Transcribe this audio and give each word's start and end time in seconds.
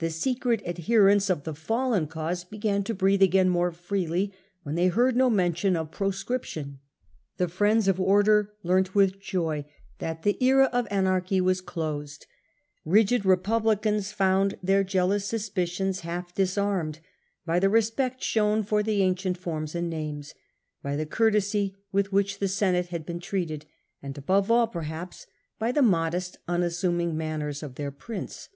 The 0.00 0.10
secret 0.10 0.62
adherents 0.66 1.30
of 1.30 1.44
the 1.44 1.54
fallen 1.54 2.08
cause 2.08 2.42
began 2.42 2.82
to 2.82 2.92
breathe 2.92 3.22
again 3.22 3.48
more 3.48 3.70
freely 3.70 4.34
when 4.64 4.74
they 4.74 4.88
heard 4.88 5.14
no 5.14 5.30
mention 5.30 5.76
of 5.76 5.92
proscription; 5.92 6.80
the 7.36 7.46
friends 7.46 7.86
of 7.86 8.00
order 8.00 8.52
learnt 8.64 8.96
with 8.96 9.20
joy 9.20 9.64
that 10.00 10.24
the 10.24 10.36
era 10.44 10.68
of 10.72 10.88
anarchy 10.90 11.40
was 11.40 11.60
closed; 11.60 12.26
rigid 12.84 13.24
republicans 13.24 14.10
found 14.10 14.58
their 14.60 14.82
jealous 14.82 15.24
suspicions 15.26 16.00
half 16.00 16.34
disarmed 16.34 16.98
by 17.46 17.60
the 17.60 17.70
respect 17.70 18.24
shown 18.24 18.64
for 18.64 18.82
the 18.82 19.02
ancient 19.02 19.38
forms 19.38 19.76
and 19.76 19.88
names, 19.88 20.34
by 20.82 20.96
the 20.96 21.06
courtesy 21.06 21.76
with 21.92 22.10
which 22.12 22.40
the 22.40 22.48
Senate 22.48 22.86
had 22.86 23.06
been 23.06 23.20
treated, 23.20 23.66
and 24.02 24.18
above 24.18 24.50
all, 24.50 24.66
perhaps, 24.66 25.28
by 25.60 25.70
the 25.70 25.80
modest, 25.80 26.38
unassuming 26.48 27.16
man 27.16 27.38
Thc 27.38 27.72
homei 27.72 27.96
prince. 27.96 28.48